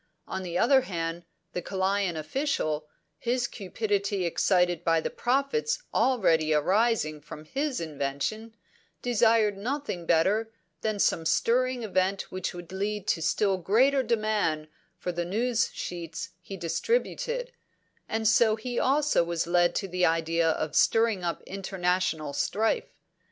On 0.27 0.41
the 0.41 0.57
other 0.57 0.81
hand, 0.81 1.25
the 1.53 1.61
Kalayan 1.61 2.17
official, 2.17 2.87
his 3.19 3.45
cupidity 3.47 4.25
excited 4.25 4.83
by 4.83 4.99
the 4.99 5.11
profits 5.11 5.83
already 5.93 6.55
arising 6.55 7.21
from 7.21 7.45
his 7.45 7.79
invention, 7.79 8.55
desired 9.03 9.59
nothing 9.59 10.07
better 10.07 10.51
than 10.81 10.97
some 10.97 11.23
stirring 11.23 11.83
event 11.83 12.31
which 12.31 12.51
would 12.51 12.71
lead 12.71 13.05
to 13.09 13.21
still 13.21 13.57
greater 13.57 14.01
demand 14.01 14.69
for 14.97 15.11
the 15.11 15.23
news 15.23 15.69
sheets 15.71 16.29
he 16.41 16.57
distributed, 16.57 17.51
and 18.09 18.27
so 18.27 18.55
he 18.55 18.79
also 18.79 19.23
was 19.23 19.45
led 19.45 19.75
to 19.75 19.87
the 19.87 20.03
idea 20.03 20.49
of 20.49 20.75
stirring 20.75 21.23
up 21.23 21.43
international 21.43 22.33
strife. 22.33 22.97